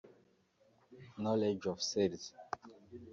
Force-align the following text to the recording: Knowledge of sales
Knowledge 1.21 1.67
of 1.67 1.79
sales 1.89 2.25